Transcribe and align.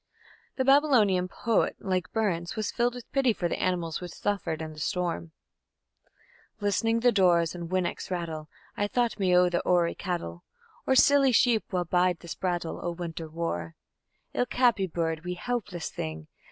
_The 0.55 0.65
Babylonian 0.65 1.27
poet, 1.27 1.75
like 1.79 2.11
Burns, 2.11 2.55
was 2.55 2.71
filled 2.71 2.95
with 2.95 3.11
pity 3.11 3.33
for 3.33 3.47
the 3.47 3.61
animals 3.61 4.01
which 4.01 4.13
suffered 4.13 4.59
in 4.59 4.73
the 4.73 4.79
storm: 4.79 5.31
List'ning 6.59 7.01
the 7.01 7.11
doors 7.11 7.53
an' 7.53 7.69
winnocks 7.69 8.09
rattle, 8.09 8.49
I 8.75 8.87
thought 8.87 9.19
me 9.19 9.35
o' 9.37 9.47
the 9.47 9.61
ourie 9.63 9.93
cattle, 9.95 10.43
Or 10.87 10.95
silly 10.95 11.31
sheep, 11.31 11.71
wha 11.71 11.83
bide 11.83 12.21
this 12.21 12.33
brattle 12.33 12.79
O' 12.83 12.89
winter 12.89 13.29
war.... 13.29 13.75
Ilk 14.33 14.51
happing 14.55 14.87
bird, 14.87 15.23
wee, 15.23 15.35
helpless 15.35 15.91
thing! 15.91 16.27